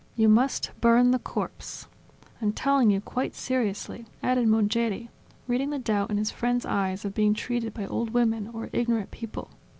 You 0.15 0.29
must 0.29 0.71
burn 0.81 1.11
the 1.11 1.19
corpse. 1.19 1.85
I'm 2.41 2.53
telling 2.53 2.89
you 2.89 2.99
quite 3.01 3.35
seriously," 3.35 4.07
added 4.23 4.47
Mongeri, 4.47 5.09
reading 5.47 5.69
the 5.69 5.77
doubt 5.77 6.09
in 6.09 6.17
his 6.17 6.31
friend's 6.31 6.65
eyes 6.65 7.05
of 7.05 7.13
being 7.13 7.35
treated 7.35 7.71
by 7.75 7.85
old 7.85 8.09
women 8.09 8.49
or 8.51 8.71
ignorant 8.73 9.11
people. 9.11 9.51